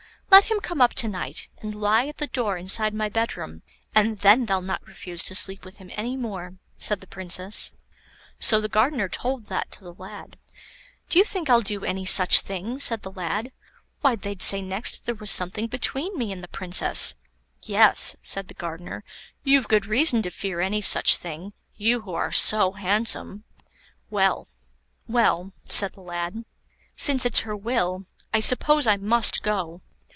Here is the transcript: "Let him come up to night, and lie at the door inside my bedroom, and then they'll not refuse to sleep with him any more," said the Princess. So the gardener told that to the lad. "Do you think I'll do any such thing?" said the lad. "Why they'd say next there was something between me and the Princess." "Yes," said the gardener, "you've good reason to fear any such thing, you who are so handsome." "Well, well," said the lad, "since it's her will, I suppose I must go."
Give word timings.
"Let 0.33 0.45
him 0.45 0.61
come 0.61 0.79
up 0.79 0.93
to 0.93 1.09
night, 1.09 1.49
and 1.57 1.75
lie 1.75 2.07
at 2.07 2.17
the 2.17 2.25
door 2.25 2.55
inside 2.55 2.93
my 2.93 3.09
bedroom, 3.09 3.63
and 3.93 4.19
then 4.19 4.45
they'll 4.45 4.61
not 4.61 4.85
refuse 4.87 5.25
to 5.25 5.35
sleep 5.35 5.65
with 5.65 5.77
him 5.77 5.89
any 5.93 6.15
more," 6.15 6.55
said 6.77 7.01
the 7.01 7.07
Princess. 7.07 7.73
So 8.39 8.61
the 8.61 8.69
gardener 8.69 9.09
told 9.09 9.47
that 9.47 9.69
to 9.71 9.83
the 9.83 9.93
lad. 9.93 10.37
"Do 11.09 11.19
you 11.19 11.25
think 11.25 11.49
I'll 11.49 11.59
do 11.59 11.83
any 11.83 12.05
such 12.05 12.39
thing?" 12.41 12.79
said 12.79 13.01
the 13.01 13.11
lad. 13.11 13.51
"Why 13.99 14.15
they'd 14.15 14.41
say 14.41 14.61
next 14.61 15.03
there 15.05 15.15
was 15.15 15.29
something 15.31 15.67
between 15.67 16.17
me 16.17 16.31
and 16.31 16.41
the 16.41 16.47
Princess." 16.47 17.13
"Yes," 17.65 18.15
said 18.21 18.47
the 18.47 18.53
gardener, 18.53 19.03
"you've 19.43 19.67
good 19.67 19.85
reason 19.85 20.21
to 20.21 20.29
fear 20.31 20.61
any 20.61 20.81
such 20.81 21.17
thing, 21.17 21.51
you 21.75 22.01
who 22.01 22.13
are 22.13 22.31
so 22.31 22.71
handsome." 22.71 23.43
"Well, 24.09 24.47
well," 25.09 25.51
said 25.65 25.91
the 25.93 26.01
lad, 26.01 26.45
"since 26.95 27.25
it's 27.25 27.41
her 27.41 27.55
will, 27.55 28.05
I 28.33 28.39
suppose 28.39 28.87
I 28.87 28.95
must 28.95 29.43
go." 29.43 29.81